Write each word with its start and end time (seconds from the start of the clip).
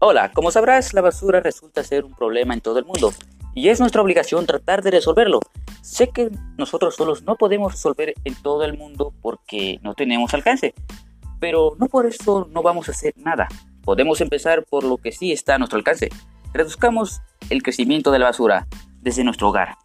Hola, 0.00 0.30
como 0.30 0.52
sabrás, 0.52 0.94
la 0.94 1.00
basura 1.00 1.40
resulta 1.40 1.82
ser 1.82 2.04
un 2.04 2.14
problema 2.14 2.54
en 2.54 2.60
todo 2.60 2.78
el 2.78 2.84
mundo 2.84 3.12
y 3.52 3.68
es 3.68 3.80
nuestra 3.80 4.00
obligación 4.00 4.46
tratar 4.46 4.80
de 4.80 4.92
resolverlo. 4.92 5.40
Sé 5.82 6.10
que 6.10 6.30
nosotros 6.56 6.94
solos 6.94 7.24
no 7.24 7.34
podemos 7.34 7.72
resolver 7.72 8.14
en 8.22 8.36
todo 8.36 8.62
el 8.62 8.78
mundo 8.78 9.12
porque 9.20 9.80
no 9.82 9.94
tenemos 9.94 10.32
alcance, 10.34 10.72
pero 11.40 11.74
no 11.80 11.86
por 11.86 12.06
eso 12.06 12.48
no 12.52 12.62
vamos 12.62 12.88
a 12.88 12.92
hacer 12.92 13.12
nada. 13.16 13.48
Podemos 13.82 14.20
empezar 14.20 14.64
por 14.64 14.84
lo 14.84 14.98
que 14.98 15.10
sí 15.10 15.32
está 15.32 15.56
a 15.56 15.58
nuestro 15.58 15.78
alcance. 15.78 16.10
Reduzcamos 16.52 17.20
el 17.50 17.64
crecimiento 17.64 18.12
de 18.12 18.20
la 18.20 18.26
basura 18.26 18.68
desde 19.00 19.24
nuestro 19.24 19.48
hogar. 19.48 19.78